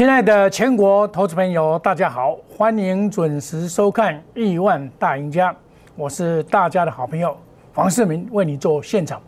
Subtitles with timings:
[0.00, 5.52] 亲爱的全国投资朋友，大家好，欢迎准时收看《亿万大赢家》，
[5.94, 7.36] 我是大家的好朋友
[7.74, 9.20] 黄世明，为你做现场。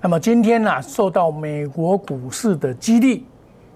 [0.00, 3.26] 那么今天呢，受到美国股市的激励，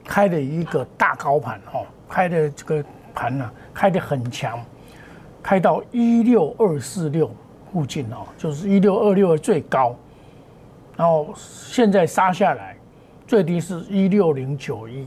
[0.04, 2.84] 开了一个大高盘哦，开的这个
[3.14, 4.58] 盘呢，开的很强，
[5.44, 7.30] 开到一六二四六
[7.72, 9.94] 附近哦，就是一六二六的最高，
[10.96, 12.76] 然后现在杀下来，
[13.28, 15.06] 最低是一六零九一。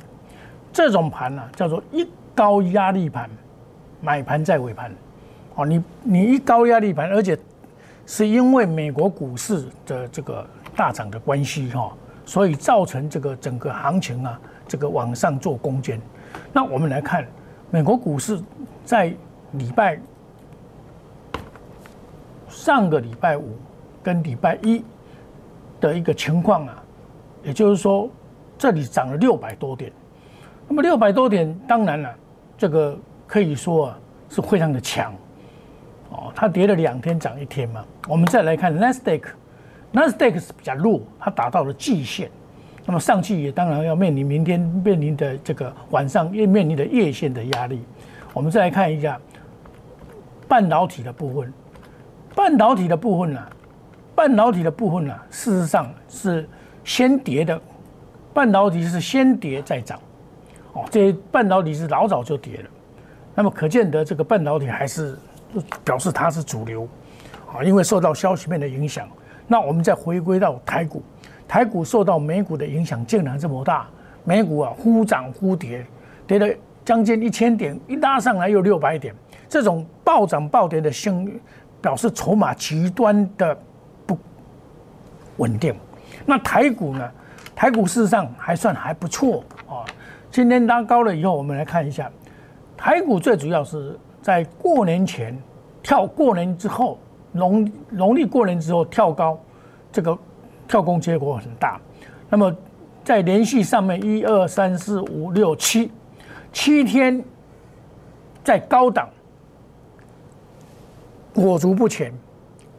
[0.76, 3.30] 这种盘呢，叫做一高压力盘，
[4.02, 4.94] 买盘在尾盘，
[5.56, 7.40] 哦，你你一高压力盘，而且
[8.06, 11.94] 是因为美国股市的这个大涨的关系哈，
[12.26, 15.98] 所以造成这个整个行情啊，这个往上做攻坚。
[16.52, 17.26] 那我们来看
[17.72, 18.38] 美国股市
[18.84, 19.14] 在
[19.54, 19.98] 礼拜
[22.50, 23.58] 上个礼拜五
[24.04, 24.84] 跟礼拜一
[25.80, 26.84] 的一个情况啊，
[27.44, 28.10] 也就是说
[28.58, 29.90] 这里涨了六百多点。
[30.68, 32.16] 那么六百多点，当然了，
[32.58, 34.00] 这个可以说啊
[34.30, 35.14] 是非常的强，
[36.10, 37.86] 哦，它跌了两天涨一天嘛。
[38.08, 42.30] 我们再来看 Nasdaq，Nasdaq 是比较弱，它达到了季线，
[42.86, 47.84] 那么上去也当然要面临明天面临的这个晚上也面临的夜线的压力。
[48.34, 49.20] 我们再来看一下
[50.48, 51.54] 半导体的部分，
[52.36, 53.42] 半导体的部分呢，
[54.16, 56.50] 半导体的部分呢，事实上是
[56.84, 57.62] 先跌的，
[58.34, 60.00] 半导体是先跌再涨。
[60.76, 62.70] 哦，这半导体是老早就跌了，
[63.34, 65.18] 那么可见得这个半导体还是
[65.86, 66.86] 表示它是主流，
[67.48, 69.08] 啊，因为受到消息面的影响。
[69.48, 71.02] 那我们再回归到台股，
[71.48, 73.88] 台股受到美股的影响竟然这么大，
[74.26, 75.86] 美股啊忽涨忽跌，
[76.28, 76.54] 跌了
[76.84, 79.16] 将近一千点，一拉上来又六百点，
[79.48, 81.40] 这种暴涨暴跌的性
[81.82, 83.58] 表示筹码极端的
[84.06, 84.18] 不
[85.38, 85.74] 稳定。
[86.26, 87.10] 那台股呢？
[87.56, 89.42] 台股事实上还算还不错。
[90.36, 92.12] 今天拉高了以后，我们来看一下，
[92.76, 95.34] 台股最主要是在过年前
[95.82, 97.00] 跳，过年之后
[97.32, 99.40] 农农历过年之后跳高，
[99.94, 100.18] 这个
[100.68, 101.80] 跳空结果很大。
[102.30, 102.54] 那么
[103.02, 105.90] 在连续上面一二三四五六七
[106.52, 107.24] 七天
[108.44, 109.08] 在高档
[111.34, 112.14] 裹足不前，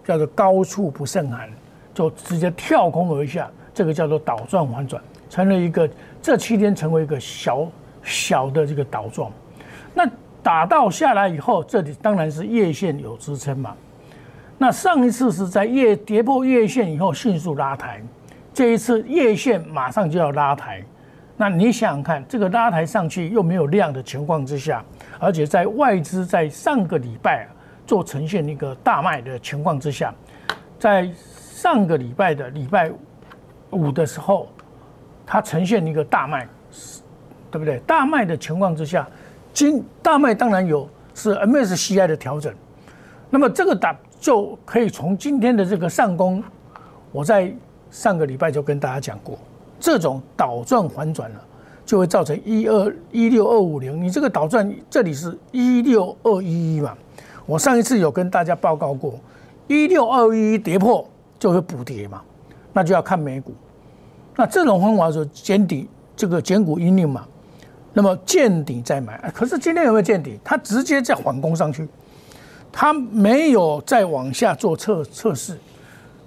[0.05, 1.49] 叫做高处不胜寒，
[1.95, 5.03] 就直接跳空而下，这个叫做倒转反转。
[5.29, 5.89] 成了一个，
[6.23, 7.67] 这七天成为一个小
[8.03, 9.31] 小的这个倒状，
[9.93, 10.09] 那
[10.43, 13.75] 打到下来以后，这里当然是月线有支撑嘛。
[14.57, 18.01] 那上一次是在月跌破月线以后迅速拉抬，
[18.55, 20.83] 这一次月线马上就要拉抬，
[21.37, 24.85] 那你想想看，这个拉抬上去又没有量的情况之下，
[25.19, 27.49] 而且在外资在上个礼拜
[27.85, 30.15] 做呈现一个大卖的情况之下，
[30.79, 32.91] 在上个礼拜的礼拜
[33.71, 34.49] 五的时候。
[35.27, 36.49] 它呈现一个大卖，
[37.51, 37.81] 对不对？
[37.81, 39.07] 大卖的情况之下，
[39.53, 42.55] 今大卖当然有是 MSCI 的调整，
[43.29, 46.43] 那么这个打就可以从今天的这个上攻，
[47.11, 47.53] 我在
[47.91, 49.37] 上个礼拜就跟大家讲过，
[49.81, 51.45] 这种倒转反转了，
[51.85, 56.97] 就会造成一二一六二五零，你这个倒转这里是一六二一一嘛，
[57.47, 59.19] 我上一次有跟大家报告过，
[59.67, 61.05] 一六二一一跌破
[61.39, 62.23] 就会补跌嘛，
[62.73, 63.53] 那就要看美股。
[64.37, 67.27] 那这种方法是见底，这个减股阴令嘛，
[67.93, 69.19] 那么见底再买。
[69.35, 70.39] 可是今天有没有见底？
[70.45, 71.89] 它直接在缓攻上去，
[72.71, 75.59] 它没有再往下做测测试，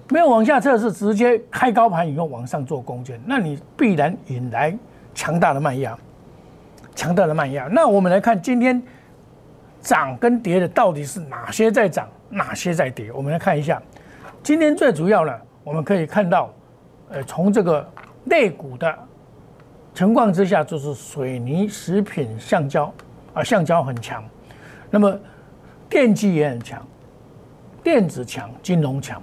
[0.09, 4.75] 没有往下测试，直接开高盘以后往上做攻坚，那你必然引来
[5.13, 5.95] 强大的卖压，
[6.95, 7.67] 强大的卖压。
[7.71, 8.81] 那我们来看今天
[9.81, 13.11] 涨跟跌的到底是哪些在涨，哪些在跌？
[13.11, 13.79] 我们来看一下，
[14.41, 15.31] 今天最主要呢，
[15.63, 16.51] 我们可以看到，
[17.09, 17.87] 呃，从这个。
[18.25, 18.93] 类股的
[19.95, 22.93] 情况之下，就是水泥、食品、橡胶
[23.33, 24.23] 啊，橡胶很强。
[24.91, 25.17] 那么
[25.89, 26.85] 电机也很强，
[27.81, 29.19] 电子强，金融强。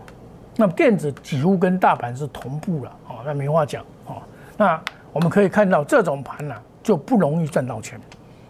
[0.57, 4.17] 那么电子几乎跟大盘是同步了哦，那没话讲哦。
[4.57, 4.81] 那
[5.13, 8.01] 我们可以看到这种盘呢，就不容易赚到钱，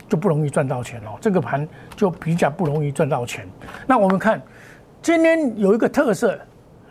[0.09, 1.19] 就不容易赚到钱哦。
[1.21, 3.47] 这个盘就比较不容易赚到钱。
[3.87, 4.41] 那我们看
[5.03, 6.39] 今天有一个特色，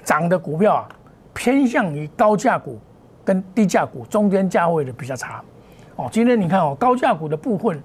[0.03, 0.89] 涨的股票啊，
[1.35, 2.79] 偏向于高价股。
[3.25, 5.43] 跟低价股中间价位的比较差，
[5.95, 7.81] 哦，今天你看哦，高价股的部分，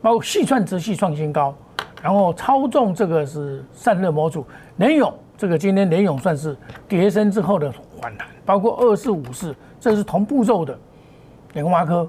[0.00, 1.52] 包括细串直系创新高，
[2.00, 4.46] 然后超重这个是散热模组，
[4.76, 6.56] 联勇这个今天联勇算是
[6.86, 10.78] 跌升之后的反弹，包括二四五四，这是同步骤的
[11.54, 12.08] 联发科，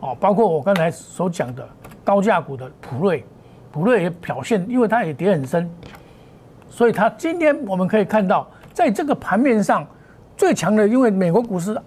[0.00, 1.66] 哦，包括我刚才所讲的
[2.04, 3.24] 高价股的普瑞，
[3.70, 5.70] 普瑞也表现，因为它也跌很深，
[6.68, 9.86] 所以它今天我们可以看到，在这个盘面上
[10.42, 11.80] 最强的，因为美国股市。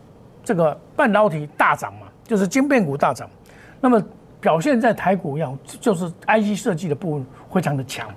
[0.45, 3.27] 这个半导体大涨嘛，就是晶片股大涨，
[3.81, 4.01] 那么
[4.39, 8.07] 表现在台股一样，就是 IC 设计的部分非常的强。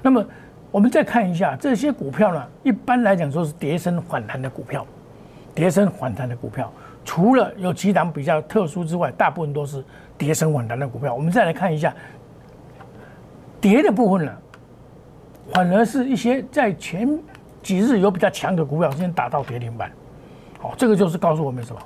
[0.00, 0.24] 那么
[0.70, 4.86] 我们再看一下这些股票呢，一般来讲说是跌升反弹的股票，
[5.54, 6.72] 跌升反弹的股票，
[7.04, 9.84] 除了有几档比较特殊之外，大部分都是
[10.16, 11.14] 跌升反弹的股票。
[11.14, 11.94] 我们再来看一下
[13.60, 14.32] 跌的部分呢，
[15.52, 17.06] 反而是一些在前
[17.64, 19.90] 几日有比较强的股票，先打到跌停板。
[20.60, 21.80] 好，这个就是告诉我们什么？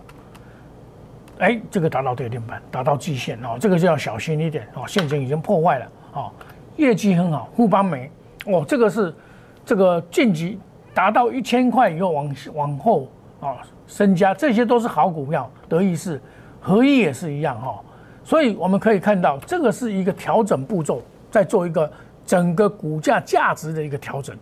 [1.39, 4.83] 哎，这个打到跌停板，打到季线哦，这个就要小心一点哦。
[4.89, 6.33] 现金已经破坏了哦，
[6.77, 8.11] 业绩很好，富邦煤
[8.47, 9.15] 哦，这个是
[9.65, 10.59] 这个晋级
[10.93, 13.09] 达到一千块以后往往后
[13.41, 15.49] 啊升加，这些都是好股票。
[15.69, 16.21] 德意是
[16.61, 17.81] 合一也是一样哈，
[18.25, 21.89] 所以我们可以看到，这个是一个调整步骤，在做一个
[22.27, 24.37] 整个股价价值的一个调整，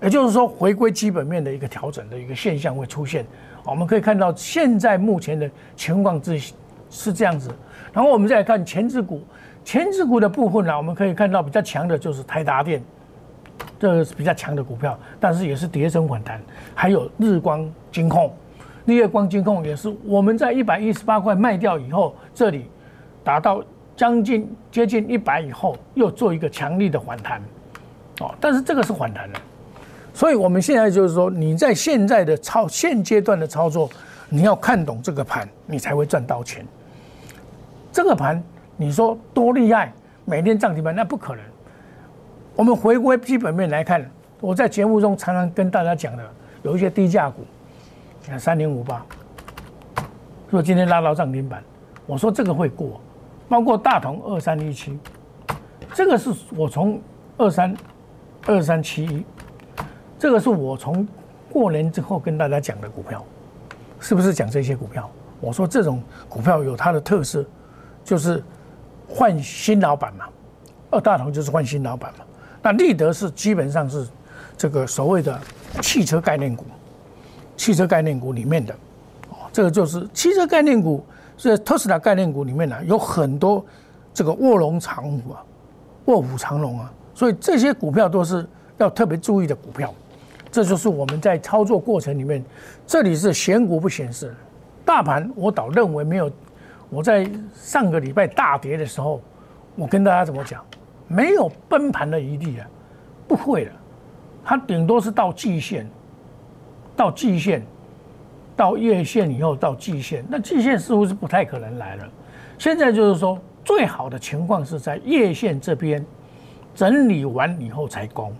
[0.00, 3.26] 也就是说回归基本面的一个调整的一个现象会出现。
[3.64, 6.52] 我们可以看到，现在目前的情况是
[6.88, 7.50] 是这样子。
[7.92, 9.22] 然后我们再来看前置股，
[9.64, 12.82] 前置股的部分呢，我们可以看到比较强的就是台达电，
[13.78, 16.40] 这个是比较强的股票，但是也是跌升反弹。
[16.74, 18.32] 还有日光金控，
[18.86, 22.70] 日月光金控也是我们在一百一十八块卖掉以后，这里
[23.22, 23.62] 达到
[23.96, 27.42] 将近接近一百以后，又做一个强力的反弹。
[28.20, 29.40] 哦，但是这个是反弹的。
[30.18, 33.88] 所以，我们现在就是说，你在现在的操现阶段的操作，
[34.28, 36.66] 你要看懂这个盘，你才会赚到钱。
[37.92, 38.42] 这个盘，
[38.76, 39.92] 你说多厉害，
[40.24, 41.44] 每天涨停板那不可能。
[42.56, 44.10] 我们回归基本面来看，
[44.40, 46.28] 我在节目中常常跟大家讲的，
[46.64, 47.44] 有一些低价股，
[48.24, 49.06] 你看三零五八，
[50.50, 51.62] 说今天拉到涨停板，
[52.06, 53.00] 我说这个会过，
[53.48, 54.98] 包括大同二三一七，
[55.94, 57.00] 这个是我从
[57.36, 57.72] 二三
[58.46, 59.24] 二三七一。
[60.18, 61.06] 这个是我从
[61.50, 63.24] 过年之后跟大家讲的股票，
[64.00, 65.08] 是不是讲这些股票？
[65.40, 67.44] 我说这种股票有它的特色，
[68.04, 68.42] 就是
[69.08, 70.24] 换新老板嘛。
[70.90, 72.24] 二大同就是换新老板嘛。
[72.62, 74.08] 那立德是基本上是
[74.56, 75.38] 这个所谓的
[75.80, 76.64] 汽车概念股，
[77.56, 78.74] 汽车概念股里面的
[79.30, 81.04] 哦，这个就是汽车概念股，
[81.36, 83.64] 是特斯拉概念股里面呢有很多
[84.12, 85.44] 这个卧龙长虎啊，
[86.06, 88.44] 卧虎藏龙啊，所以这些股票都是
[88.78, 89.94] 要特别注意的股票。
[90.50, 92.44] 这就是我们在操作过程里面，
[92.86, 94.34] 这里是选股不显示，
[94.84, 96.30] 大盘我倒认为没有。
[96.90, 99.20] 我在上个礼拜大跌的时候，
[99.76, 100.64] 我跟大家怎么讲？
[101.06, 102.66] 没有崩盘的余地啊，
[103.26, 103.70] 不会的，
[104.42, 105.86] 它顶多是到季线，
[106.96, 107.62] 到季线，
[108.56, 112.08] 到月线以后到季线，那季线似乎是不太可能来了。
[112.58, 116.02] 现在就是说，最好的情况是在月线这边
[116.74, 118.32] 整理完以后才攻，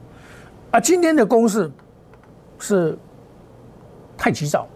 [0.71, 1.71] 啊，今天的攻势。
[2.59, 2.97] 是
[4.17, 4.67] 太急躁，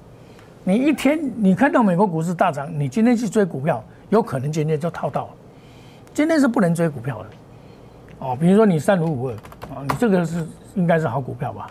[0.65, 5.31] 你一天你看到美国股市大涨，你今天去追股票，有可能今天就套到了。
[6.15, 7.29] 今天是不能追股票的，
[8.19, 9.35] 哦，比如说你三五五二
[9.75, 11.67] 啊，你这个是应该是好股票吧？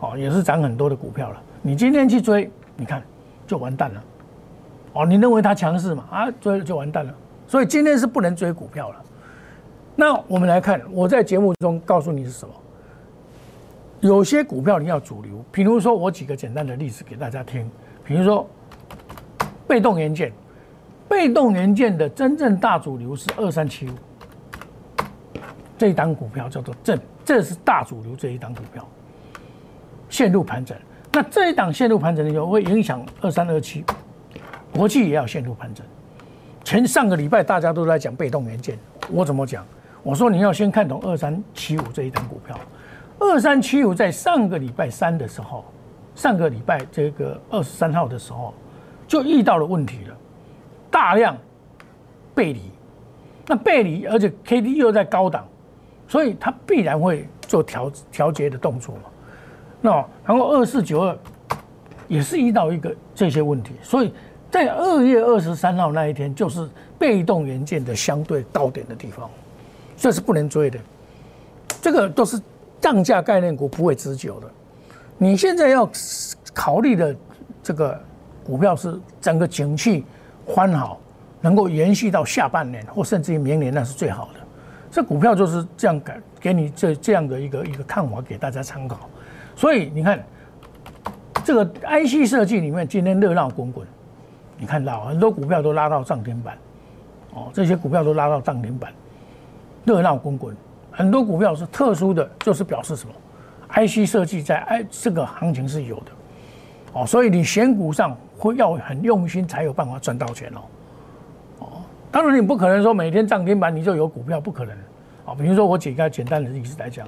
[0.00, 1.42] 哦，也是涨很多的股票了。
[1.62, 3.02] 你今天去追，你看
[3.46, 4.02] 就完蛋了。
[4.92, 6.04] 哦，你认为它强势嘛？
[6.10, 7.14] 啊，追了就完蛋了。
[7.46, 8.96] 所以今天是不能追股票了。
[9.96, 12.54] 那我们来看，我在节目中告诉你是什么？
[14.00, 17.68] 有些股票你要主流，比如说我举个简单的例子给大家听，
[18.04, 18.48] 比如说
[19.66, 20.32] 被动元件，
[21.08, 23.92] 被动元件的真正大主流是二三七五，
[25.76, 28.86] 这一档股票叫做正，这是大主流这一档股票
[30.08, 30.76] 陷入盘整，
[31.12, 33.84] 那这一档陷入盘整的时候会影响二三二七，
[34.72, 35.84] 国际也要陷入盘整。
[36.62, 38.78] 前上个礼拜大家都在讲被动元件，
[39.10, 39.66] 我怎么讲？
[40.04, 42.56] 我说你要先看懂二三七五这一档股票。
[43.20, 45.64] 二三七五在上个礼拜三的时候，
[46.14, 48.54] 上个礼拜这个二十三号的时候，
[49.08, 50.16] 就遇到了问题了，
[50.88, 51.36] 大量
[52.34, 52.60] 背离，
[53.46, 55.44] 那背离，而且 K D 又在高档，
[56.06, 59.02] 所以它必然会做调调节的动作嘛。
[59.80, 59.90] 那
[60.24, 61.18] 然后二四九二
[62.06, 64.14] 也是遇到一个这些问题，所以
[64.48, 69.28] 在二月二十三号那一天，就是被动元件的相对高点的地方，
[69.96, 70.78] 这是不能追的，
[71.82, 72.40] 这个都是。
[72.80, 74.48] 涨价概念股不会持久的，
[75.16, 75.88] 你现在要
[76.54, 77.14] 考虑的
[77.62, 78.00] 这个
[78.44, 80.04] 股票是整个景气
[80.46, 80.98] 欢好，
[81.40, 84.40] 能够延续到下半年或甚至于明年，那是最好的。
[84.90, 89.10] 这股票就是这样给给你这这样的一个一个看法给大家参考。
[89.54, 90.24] 所以你看，
[91.44, 93.86] 这个 IC 设计里面今天热闹滚滚，
[94.56, 96.56] 你看到很多股票都拉到涨停板，
[97.34, 98.92] 哦，这些股票都拉到涨停板，
[99.84, 100.56] 热闹滚滚。
[100.98, 103.14] 很多股票是特殊的，就是表示什么
[103.72, 106.10] ？IC 设计在 I 这个行情是有的，
[106.92, 110.60] 哦，所以你选股上会要很用心才有办法赚到钱哦，
[111.60, 111.66] 哦，
[112.10, 114.76] 当然你不可能说每天涨停板你就有股票，不可能
[115.24, 115.36] 啊。
[115.38, 117.06] 比如说我举个简单的例子来讲，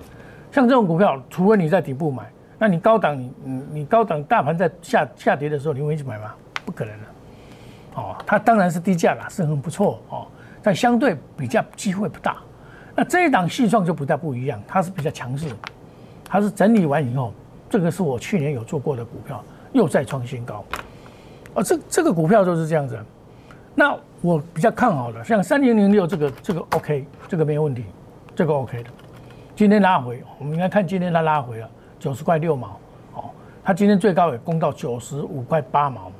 [0.53, 2.31] 像这种股票，除非你在底部买，
[2.61, 6.33] 那你高档你你你高档大盘在下下跌的时候，你会去买吗？
[6.65, 7.07] 不可能的。
[7.97, 10.29] 哦，它当然是低价啦，是很不错哦，
[10.63, 12.37] 但相对比较机会不大。
[13.01, 15.47] 那这一档细创就不太不一样，它是比较强势，
[16.23, 17.33] 它是整理完以后，
[17.71, 19.43] 这个是我去年有做过的股票，
[19.73, 20.63] 又再创新高。
[21.55, 23.03] 哦，这这个股票就是这样子。
[23.75, 27.87] 那我比较看好的，像三零零六这个这个 OK，这个没有问题，
[28.37, 28.91] 这个 OK 的。
[29.57, 32.79] 今天拉回，我们应该看今天它拉回了九十块六毛，
[33.15, 33.31] 哦，
[33.65, 36.17] 它今天最高也攻到九十五块八毛嘛。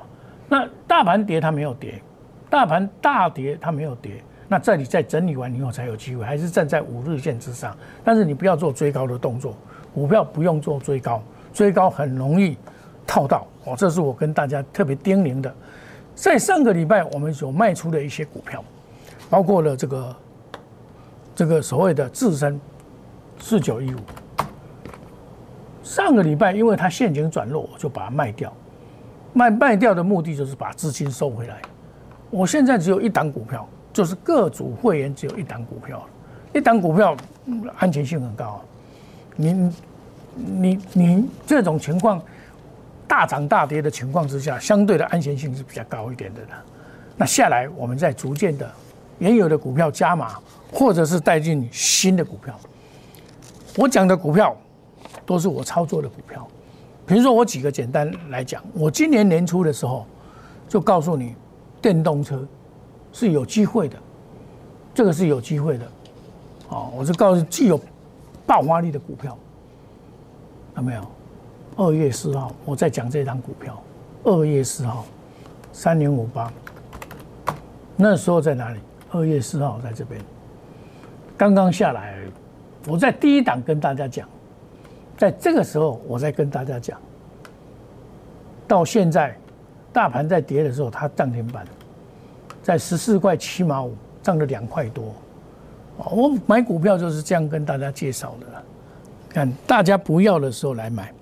[0.49, 2.01] 那大盘跌它没有跌，
[2.49, 4.13] 大盘大跌它没有跌。
[4.51, 7.73] 那这里在整理完以后才有机会，还是站在五日线之上。
[8.03, 9.55] 但是你不要做追高的动作，
[9.93, 12.57] 股票不用做追高，追高很容易
[13.07, 13.75] 套到哦。
[13.77, 15.55] 这是我跟大家特别叮咛的。
[16.15, 18.61] 在上个礼拜我们所卖出的一些股票，
[19.29, 20.15] 包括了这个
[21.33, 22.59] 这个所谓的自身
[23.39, 23.99] 四九一五。
[25.81, 28.51] 上个礼拜因为它现金转弱，我就把它卖掉。
[29.31, 31.61] 卖卖掉的目的就是把资金收回来。
[32.29, 33.65] 我现在只有一档股票。
[33.93, 36.01] 就是各组会员只有一档股票，
[36.53, 37.15] 一档股票
[37.77, 38.61] 安全性很高。
[39.35, 39.71] 你
[40.35, 42.21] 你你这种情况
[43.07, 46.41] 大涨大跌的情况之下，相对的安全性是比较高一点的。
[47.17, 48.69] 那下来我们再逐渐的
[49.19, 50.35] 原有的股票加码，
[50.71, 52.57] 或者是带进新的股票。
[53.77, 54.55] 我讲的股票
[55.25, 56.47] 都是我操作的股票。
[57.05, 60.05] 比如说我举个简单来讲，我今年年初的时候
[60.69, 61.35] 就告诉你
[61.81, 62.47] 电动车。
[63.13, 63.97] 是有机会的，
[64.93, 65.85] 这个是有机会的，
[66.69, 67.79] 哦，我是告诉具有
[68.45, 69.37] 爆发力的股票，
[70.77, 71.05] 有没有？
[71.77, 73.81] 二月四号我在讲这张股票，
[74.23, 75.05] 二月四号
[75.71, 76.51] 三零五八，
[77.95, 78.79] 那时候在哪里？
[79.11, 80.19] 二月四号在这边，
[81.37, 82.17] 刚刚下来，
[82.87, 84.27] 我在第一档跟大家讲，
[85.17, 86.99] 在这个时候我在跟大家讲，
[88.67, 89.37] 到现在
[89.91, 91.65] 大盘在跌的时候，它涨停板。
[92.61, 95.13] 在十四块七毛五，涨了两块多。
[95.97, 98.47] 我买股票就是这样跟大家介绍的。
[99.29, 101.13] 看大家不要的时候来买，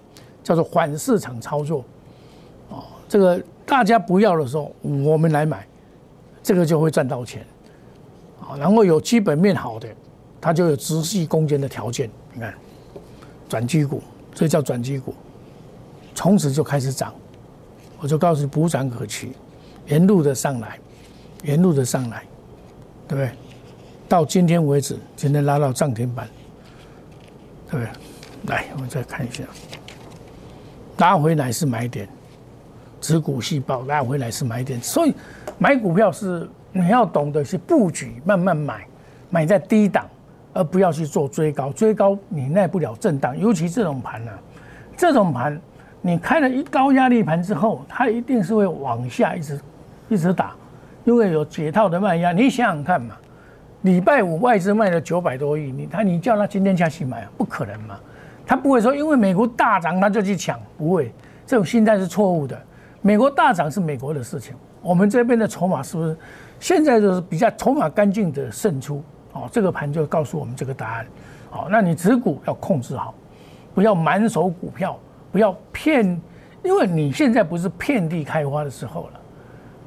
[0.44, 1.84] 叫做反市场操作。
[2.70, 5.68] 哦，这个大家不要的时候，我们来买，
[6.42, 7.46] 这个就会赚到钱。
[8.42, 9.88] 啊，然后有基本面好的，
[10.42, 12.10] 它就有直系攻坚的条件。
[12.34, 12.54] 你看，
[13.48, 14.02] 转机股，
[14.34, 15.14] 这叫转机股，
[16.16, 17.14] 从此就开始涨。
[18.00, 19.34] 我就告诉你，补涨可期，
[19.88, 20.80] 沿路的上来。
[21.44, 22.24] 沿路的上来，
[23.08, 23.32] 对不对？
[24.08, 26.28] 到今天为止，今天拉到涨停板，
[27.70, 28.54] 对不对？
[28.54, 29.44] 来，我们再看一下，
[30.98, 32.08] 拉回来是买点，
[33.00, 35.14] 子股细胞拉回来是买点，所以
[35.58, 38.86] 买股票是你要懂得去布局，慢慢买，
[39.30, 40.08] 买在低档，
[40.54, 44.32] 而不要去做追高，追高你耐不了震荡，尤其这种盘呢，
[44.98, 45.60] 这种盘
[46.02, 49.60] 你开了一高压力盘之后，它一定是会往下一直
[50.10, 50.56] 一直打。
[51.10, 53.16] 因为有解套的卖压，你想想看嘛，
[53.82, 57.28] 礼拜五外资卖了九百多亿，你他你叫他今天下去买？
[57.36, 58.00] 不可能嘛，
[58.46, 61.12] 他不会说因为美国大涨他就去抢，不会，
[61.48, 62.56] 这种心态是错误的。
[63.02, 66.16] 美国大涨是美国的事情，我们这边的筹码是不是
[66.60, 69.04] 现在就是比较筹码干净的胜出？
[69.34, 71.08] 哦，这个盘就告诉我们这个答案。
[71.50, 73.16] 好，那你持股要控制好，
[73.74, 74.96] 不要满手股票，
[75.32, 76.06] 不要骗，
[76.62, 79.19] 因为你现在不是遍地开花的时候了。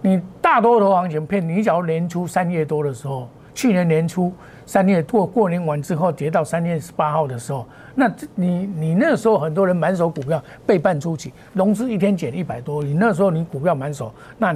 [0.02, 4.32] 你大多头行情骗你，假如年初三月多的时候，去年年初
[4.66, 14.52] 三月过过年完之后跌到三月十八号的时候，那你你那时候很多人满手股票被办出去，融资一天减一百多你，那时候你股票满手，那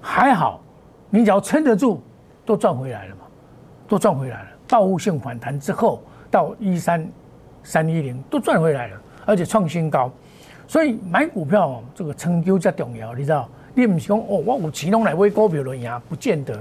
[0.00, 0.60] 还好，
[1.10, 2.00] 你只要撑得住，
[2.46, 3.22] 都赚回来了嘛，
[3.86, 4.48] 都赚回来了。
[4.66, 7.06] 报复性反弹之后到一三
[7.62, 10.10] 三一零都赚回来了，而且创新高，
[10.66, 13.46] 所以买股票这个成就较重要，你知道。
[13.78, 16.02] 并不是讲哦，我有钱拢来买股票了呀？
[16.08, 16.58] 不见得。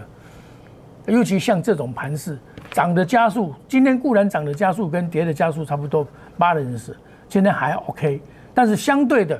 [1.08, 2.38] 尤其像这种盘势，
[2.70, 6.08] 涨的加速，今天固然涨的加速跟跌的加速差不多
[6.38, 6.96] 八人是，
[7.28, 8.22] 今天还 OK。
[8.54, 9.40] 但是相对的，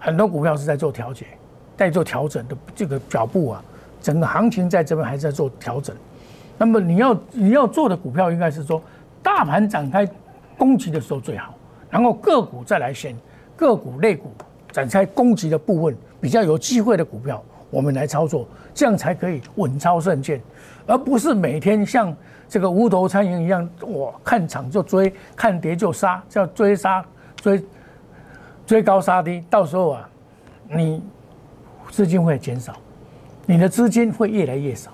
[0.00, 1.26] 很多股票是在做调节，
[1.76, 3.64] 在做调整的这个脚步啊，
[4.00, 5.94] 整个行情在这边还在做调整。
[6.58, 8.82] 那么你要你要做的股票应该是说，
[9.22, 10.04] 大盘展开
[10.58, 11.54] 攻击的时候最好，
[11.88, 13.16] 然后个股再来选
[13.54, 14.32] 个股类股
[14.72, 15.96] 展开攻击的部分。
[16.20, 20.40] 比较有机会的股票，我们来操作，这样才可以稳操胜券，
[20.86, 22.14] 而不是每天像
[22.48, 27.04] 这个无头苍蝇一样，我看涨就追，看跌就杀，叫追杀
[27.36, 27.64] 追
[28.66, 30.08] 追高杀低，到时候啊，
[30.68, 31.02] 你
[31.90, 32.74] 资金会减少，
[33.46, 34.90] 你的资金会越来越少，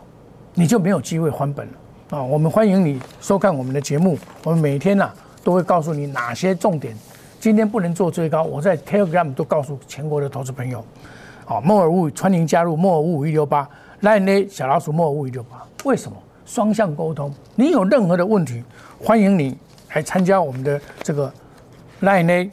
[0.54, 1.73] 你就没有机会还本了
[2.11, 2.23] 啊！
[2.23, 5.11] 我们欢迎你收看我们的节目，我们每天呢
[5.42, 6.97] 都会告诉你哪些重点。
[7.38, 10.85] 今天不能做最高，我在 Telegram 都告诉全国的投资朋友。
[11.48, 13.70] 好，莫尔物欢迎加入莫尔物五一六八
[14.02, 15.64] ，Line 小老鼠莫尔物一六八。
[15.84, 16.16] 为什么？
[16.44, 17.32] 双向沟通。
[17.54, 18.64] 你有任何的问题，
[19.00, 19.56] 欢迎你
[19.94, 21.32] 来参加我们的这个
[22.00, 22.50] Line。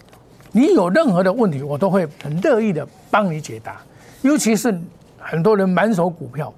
[0.51, 3.81] 你有任何的问题，我都会很乐意的帮你解答。
[4.21, 4.79] 尤其是
[5.17, 6.53] 很多人满手股票。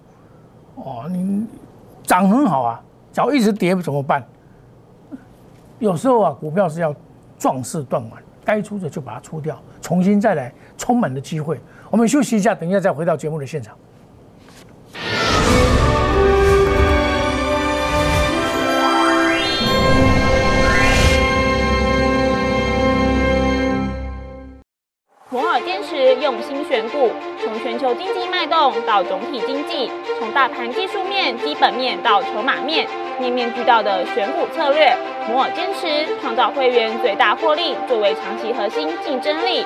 [0.76, 1.48] 哦，你
[2.04, 4.22] 涨很好啊，脚一直跌怎么办？
[5.80, 6.94] 有时候啊，股票是要
[7.40, 11.58] 壮士断腕，该出的就把它出掉，重新再来，充满了机会。
[11.92, 13.78] 我们休息一下，等一下再回到节目的现场。
[25.30, 27.12] 摩尔坚持用心选股，
[27.44, 32.88] 从全球经济脉动到总体经济，从大盘技术面、基本面到筹码面，
[33.20, 34.96] 面面俱到的选股策略。
[35.28, 39.66] 摩尔坚持创造会员最大获利，作为长期核心竞争力。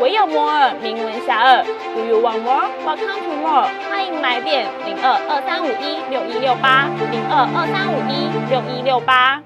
[0.00, 1.64] 唯有摩尔名闻遐迩。
[1.94, 2.70] Do you want more?
[2.86, 3.68] Welcome to more。
[3.90, 9.42] 欢迎来电零二二三五一六一六八零二二三五一六一六八。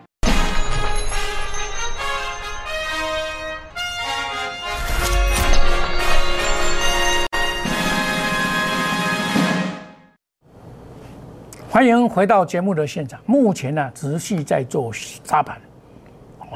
[11.69, 13.19] 欢迎回到节目的现场。
[13.27, 15.57] 目前呢，持续在做沙盘，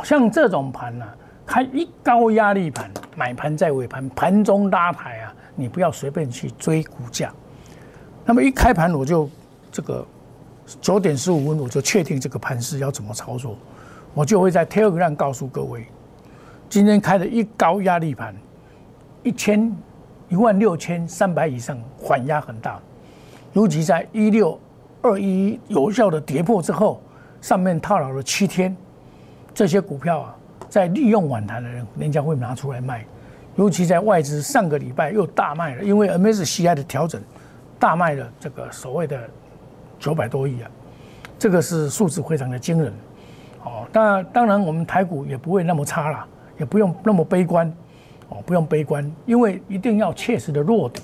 [0.04, 1.04] 像这种盘呢，
[1.44, 7.32] 开一高压力盘，买盘在尾盘，盘中拉抬啊，你不要随便去追股价。
[8.24, 9.28] 那么一开盘我就
[9.72, 10.06] 这个
[10.80, 13.58] 九点十五分我就确定这个盘势要怎么操作，
[14.14, 15.84] 我就会在 Telegram 告诉各位，
[16.68, 18.32] 今天开的一高压力盘，
[19.24, 19.76] 一千
[20.28, 22.80] 一万六千三百以上，缓压很大，
[23.52, 24.56] 尤其在一六。
[25.00, 27.00] 二一有效的跌破之后，
[27.40, 28.76] 上面套牢了七天，
[29.54, 30.36] 这些股票啊，
[30.68, 33.04] 在利用反弹的人，人家会拿出来卖，
[33.56, 37.20] 尤其在外资上个礼拜又大卖了，因为 MSCI 的调整，
[37.78, 39.18] 大卖了这个所谓的
[39.98, 40.70] 九百多亿啊，
[41.38, 42.92] 这个是数字非常的惊人，
[43.64, 46.26] 哦，当当然我们台股也不会那么差啦，
[46.58, 47.72] 也不用那么悲观，
[48.28, 51.02] 哦，不用悲观，因为一定要切实的落底，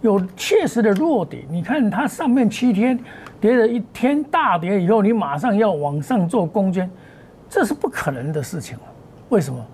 [0.00, 2.98] 有切实的落底，你看它上面七天。
[3.40, 6.90] 跌了一天大跌以后，你马上要往上做攻坚，
[7.48, 8.76] 这是不可能的事情
[9.30, 9.66] 为什么？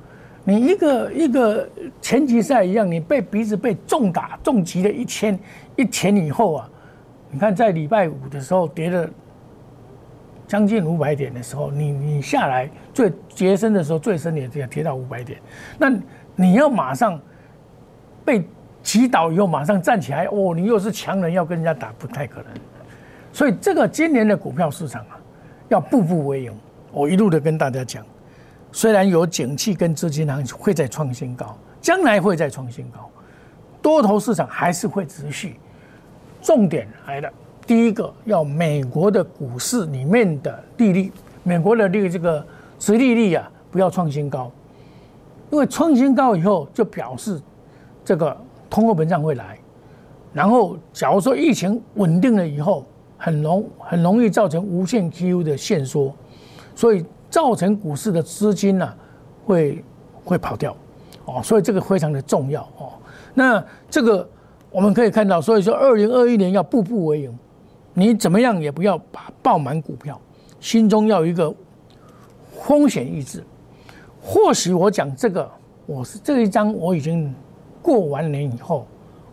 [0.44, 1.68] 你一个一个
[2.00, 5.36] 拳击赛一样，你被鼻子被重打重击了一千
[5.74, 6.70] 一拳以后啊，
[7.32, 9.10] 你看在礼拜五的时候跌了
[10.46, 15.40] 将近五百点的时候，你你下来最跌深的时候最深也要跌到五百点，
[15.78, 15.92] 那
[16.36, 17.20] 你要马上
[18.24, 18.44] 被
[18.84, 22.52] 击倒以后马上站起来哦，你又是强人要跟人家打，不太可能。
[23.32, 25.18] 所以这个今年的股票市场啊，
[25.68, 26.52] 要步步为营。
[26.92, 28.06] 我一路的跟大家讲，
[28.72, 33.10] 虽然有景气跟资金行情会在创新高，将来会再创新高，
[33.80, 35.58] 多头市场还是会持续。
[36.42, 37.30] 重点来了，
[37.66, 42.46] 第一个要美国的股市里面的利率，美国的这个这个
[42.78, 44.50] 殖利率啊，不要创新高，
[45.50, 47.40] 因为创新高以后就表示
[48.04, 48.36] 这个
[48.68, 49.58] 通货膨胀会来，
[50.32, 52.84] 然后假如说疫情稳定了以后。
[53.18, 56.14] 很容很容易造成无限 QE 的限缩，
[56.74, 58.94] 所以造成股市的资金呢
[59.44, 59.84] 会
[60.24, 60.76] 会跑掉，
[61.24, 62.92] 哦，所以这个非常的重要哦。
[63.34, 64.28] 那这个
[64.70, 67.38] 我们可以看到，所以说二零二一年要步步为营，
[67.94, 70.20] 你怎么样也不要把爆满股票，
[70.60, 71.54] 心中要有一个
[72.62, 73.42] 风险意志。
[74.22, 75.48] 或许我讲这个，
[75.86, 77.32] 我是这一章我已经
[77.80, 78.86] 过完年以后，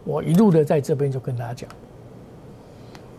[0.03, 1.69] 我一路的在这边就跟大家讲。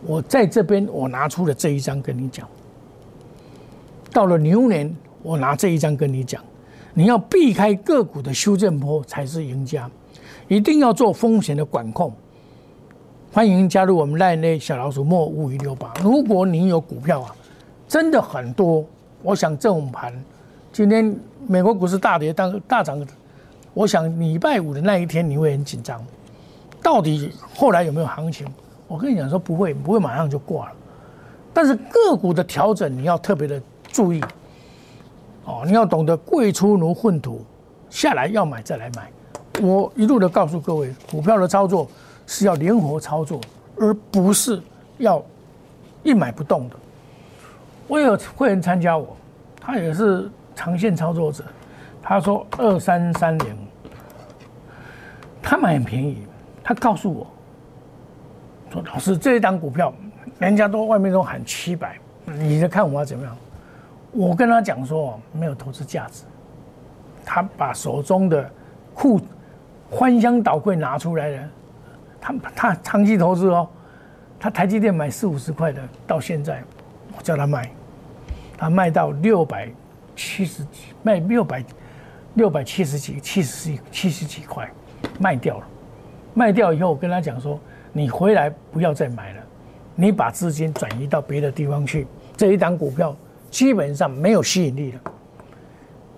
[0.07, 2.47] 我在这边，我拿出了这一张跟你讲。
[4.15, 6.41] 到了牛年，我拿这一张跟你讲，
[6.93, 9.91] 你要避开个股的修正波才是赢家，
[10.47, 12.13] 一定要做风险的管控。
[13.33, 15.93] 欢迎加入我们赖内小老鼠莫五一六八。
[16.01, 17.35] 如果你有股票啊，
[17.89, 18.85] 真的很多，
[19.21, 20.13] 我想这种盘，
[20.71, 21.13] 今天
[21.45, 23.05] 美国股市大跌，当大涨，
[23.73, 26.01] 我想礼拜五的那一天你会很紧张，
[26.81, 28.47] 到底后来有没有行情？
[28.87, 30.75] 我跟你讲说不会，不会马上就挂了。
[31.53, 33.61] 但是个股的调整你要特别的
[33.95, 34.21] 注意。
[35.45, 37.45] 哦，你要懂得贵出如粪土，
[37.89, 39.09] 下来要买再来买。
[39.61, 41.87] 我一路的告诉各位，股票的操作
[42.27, 43.39] 是要灵活操作，
[43.79, 44.61] 而不是
[44.97, 45.23] 要
[46.03, 46.75] 一买不动的。
[47.87, 49.15] 我有会员参加我，
[49.61, 51.45] 他也是长线操作者，
[52.01, 53.55] 他说二三三零，
[55.41, 56.17] 他买很便宜，
[56.61, 57.25] 他告诉我
[58.73, 59.93] 说老师这一档股票，
[60.39, 63.37] 人家都外面都喊七百，你在看我要怎么样？
[64.15, 66.23] 我跟他讲说没有投资价值，
[67.25, 68.49] 他把手中的
[68.93, 69.19] 库
[69.91, 71.49] 翻箱倒柜拿出来了，
[72.21, 73.67] 他他长期投资哦，
[74.39, 76.63] 他台积电买四五十块的，到现在
[77.17, 77.69] 我叫他卖，
[78.57, 79.69] 他卖到六百
[80.15, 81.61] 七十几，卖六百
[82.35, 84.69] 六百七十几，七十几七十几块
[85.19, 85.67] 卖掉了，
[86.33, 87.59] 卖掉以后我跟他讲说，
[87.91, 89.41] 你回来不要再买了，
[89.93, 93.13] 你把资金转移到别的地方去，这一档股票
[93.55, 94.99] 基本上没有吸引力了。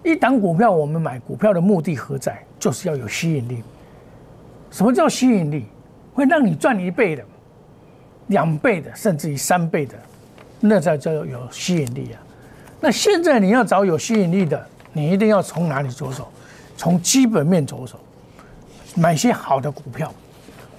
[0.04, 2.43] 一档股票，我们买股票的目的何在？
[2.58, 3.62] 就是要有吸引力。
[4.71, 5.67] 什么叫吸引力？
[6.15, 7.23] 会让你赚一倍的、
[8.26, 9.93] 两倍的，甚至于三倍的，
[10.60, 12.17] 那才叫有吸引力啊！
[12.82, 16.28] 那现在你要找有吸引力的，你一定要从哪里着手？
[16.76, 18.00] 从基本面着手，
[18.95, 20.12] 买些好的股票。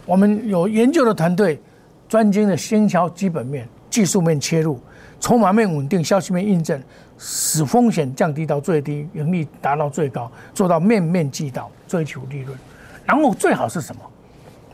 [0.04, 1.60] 我们有研究的团队，
[2.08, 4.80] 专精的先敲基本面、技术面切入，
[5.20, 6.80] 筹码面稳定，消息面印证。
[7.20, 12.56] 使风险降低到最低，盈利达到最高，做到面面俱到，追求利润。
[13.04, 14.02] 然后最好是什么？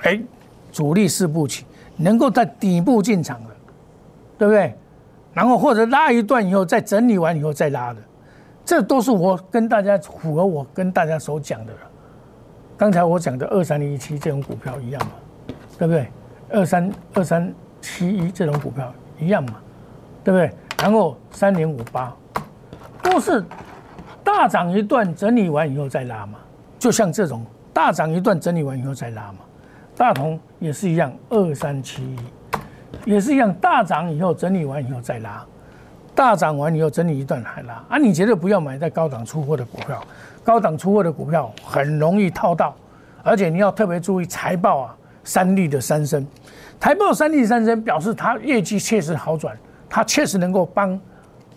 [0.03, 0.21] 哎，
[0.71, 1.65] 主力四步棋，
[1.97, 3.51] 能够在底部进场的，
[4.37, 4.75] 对不对？
[5.33, 8.01] 然后或者拉一段以后，再整理完以后再拉的，
[8.63, 11.73] 这都是我跟大家符合我跟大家所讲的。
[12.77, 15.13] 刚才我讲的二三零一七这种股票一样嘛，
[15.79, 16.09] 对不对？
[16.51, 19.55] 二三二三七一这种股票一样嘛，
[20.25, 20.51] 对不对？
[20.83, 22.13] 然后三零五八。
[23.03, 23.45] 都是
[24.25, 26.39] 大涨一段，整理完以后再拉嘛，
[26.79, 29.41] 就像这种大涨一段，整理完以后再拉嘛。
[29.95, 32.19] 大同也是一样，二三七一
[33.05, 35.45] 也是一样，大涨以后整理完以后再拉，
[36.15, 37.99] 大涨完以后整理一段还拉啊！
[37.99, 40.03] 你绝对不要买在高档出货的股票，
[40.43, 42.75] 高档出货的股票很容易套到，
[43.23, 46.27] 而且你要特别注意财报啊，三利的三升，
[46.81, 49.57] 财报三利三升表示它业绩确实好转，
[49.95, 51.01] 它确实能够帮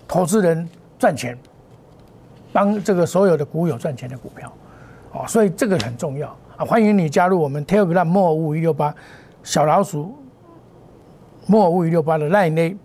[0.08, 0.69] 投资人。
[1.00, 1.38] 赚钱，
[2.52, 4.52] 帮这个所有的股友赚钱的股票，
[5.12, 6.65] 哦，所以这个很重要啊！
[6.65, 8.91] 欢迎你加入我们 Telegram 莫五一六八
[9.43, 10.17] 小老鼠
[11.45, 12.76] 莫五一六八的赖内，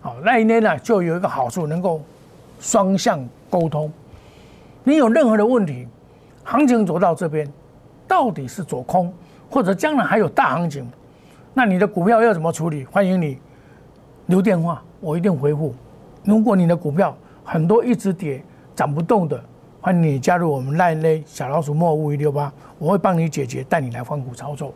[0.00, 2.02] 好赖内呢就有一个好处，能够
[2.58, 3.88] 双向沟通。
[4.82, 5.86] 你有任何的问题，
[6.42, 7.48] 行情走到这边，
[8.08, 9.14] 到底是走空，
[9.48, 10.84] 或者将来还有大行情，
[11.54, 12.84] 那你的股票要怎么处理？
[12.86, 13.38] 欢迎你
[14.30, 15.74] 留电话，我一定回复。
[16.22, 18.40] 如果你的股票，很多一直跌
[18.76, 19.42] 涨不动的，
[19.80, 24.72] 欢迎你加入我们赖内小老鼠莫五一六八，我会帮你解决，带你来换股操作。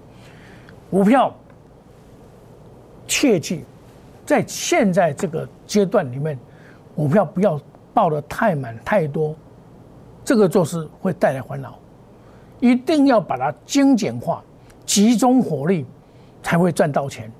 [0.90, 1.32] 股票
[3.06, 3.64] 切记，
[4.26, 6.36] 在现在这个阶段里面，
[6.96, 7.60] 股票不要
[7.92, 9.36] 报的太满太多，
[10.24, 11.78] 这个做事会带来烦恼。
[12.58, 14.42] 一定要把它精简化，
[14.84, 15.86] 集中火力
[16.42, 17.30] 才会赚到钱。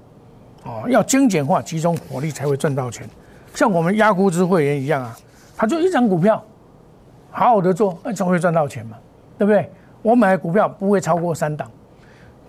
[0.65, 3.09] 哦，要精简化，集中火力才会赚到钱。
[3.55, 5.17] 像我们压估值会员一样啊。
[5.57, 6.43] 他就一张股票，
[7.31, 8.97] 好好的做，那总会赚到钱嘛，
[9.39, 9.71] 对不对？
[10.03, 11.71] 我买的股票不会超过三档，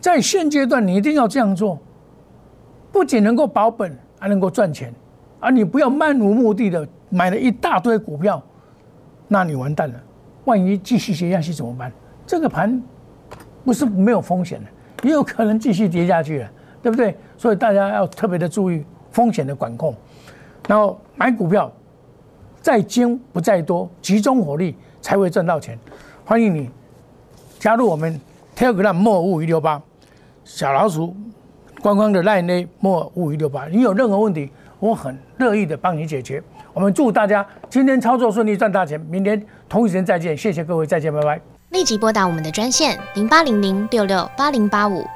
[0.02, 1.78] 在现阶段你一定要这样做，
[2.92, 4.92] 不仅能够保本，还能够赚钱，
[5.40, 8.42] 而你不要漫无目的的买了一大堆股票，
[9.28, 9.96] 那你完蛋了，
[10.46, 11.92] 万一继续跌下去怎么办？
[12.26, 12.82] 这个盘
[13.64, 16.52] 不是没有风险的，也有可能继续跌下去了，
[16.82, 17.16] 对不对？
[17.38, 19.96] 所以大家要特别的注意风险的管控，
[20.68, 21.72] 然后买股票。
[22.62, 25.78] 再精不在多，集中火力才会赚到钱。
[26.26, 26.68] 欢迎你
[27.60, 28.20] 加入我们
[28.58, 29.80] Telegram 莫五一六八
[30.44, 31.16] 小老鼠
[31.80, 33.68] 官方的 Line 莫五一六八。
[33.68, 36.42] 你有任何问题，我很乐意的帮你解决。
[36.74, 39.00] 我们祝大家今天操作顺利，赚大钱。
[39.02, 41.40] 明天同一时间再见，谢谢各位，再见，拜拜。
[41.70, 45.06] 立即拨打我们的专线零八零零六六八零八五。